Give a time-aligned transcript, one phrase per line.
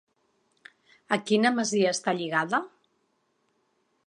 [1.17, 2.65] A quina masia està lligada?